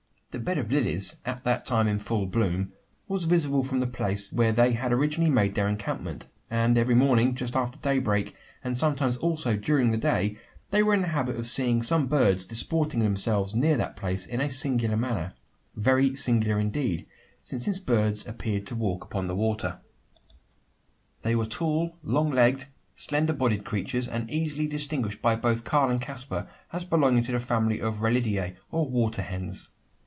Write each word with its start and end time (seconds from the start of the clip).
The 0.33 0.39
bed 0.39 0.57
of 0.57 0.71
lilies, 0.71 1.17
at 1.25 1.43
that 1.43 1.65
time 1.65 1.89
in 1.89 1.99
full 1.99 2.25
bloom, 2.25 2.71
was 3.09 3.25
visible 3.25 3.63
from 3.63 3.81
the 3.81 3.85
place 3.85 4.31
where 4.31 4.53
they 4.53 4.71
had 4.71 4.93
originally 4.93 5.29
made 5.29 5.55
their 5.55 5.67
encampment; 5.67 6.25
and 6.49 6.77
every 6.77 6.95
morning, 6.95 7.35
just 7.35 7.53
after 7.53 7.77
daybreak, 7.79 8.33
and 8.63 8.77
sometimes 8.77 9.17
also 9.17 9.57
during 9.57 9.91
the 9.91 9.97
day, 9.97 10.37
they 10.69 10.83
were 10.83 10.93
in 10.93 11.01
the 11.01 11.07
habit 11.09 11.35
of 11.35 11.45
seeing 11.45 11.83
some 11.83 12.07
birds 12.07 12.45
disporting 12.45 13.01
themselves 13.01 13.53
near 13.53 13.75
that 13.75 13.97
place 13.97 14.25
in 14.25 14.39
a 14.39 14.49
singular 14.49 14.95
manner 14.95 15.33
very 15.75 16.15
singular 16.15 16.57
indeed: 16.61 17.05
since 17.43 17.65
these 17.65 17.81
birds 17.81 18.25
appeared 18.25 18.65
to 18.67 18.73
walk 18.73 19.03
upon 19.03 19.27
the 19.27 19.35
water! 19.35 19.81
They 21.23 21.35
were 21.35 21.45
tall, 21.45 21.97
long 22.03 22.31
legged, 22.31 22.67
slender 22.95 23.33
bodied 23.33 23.65
creatures, 23.65 24.07
and 24.07 24.31
easily 24.31 24.65
distinguished 24.67 25.21
by 25.21 25.35
both 25.35 25.65
Karl 25.65 25.89
and 25.91 25.99
Caspar, 25.99 26.47
as 26.71 26.85
belonging 26.85 27.23
to 27.23 27.33
the 27.33 27.39
family 27.41 27.81
of 27.81 28.01
rallidae 28.01 28.55
or 28.71 28.89
water 28.89 29.23
hens. 29.23 29.67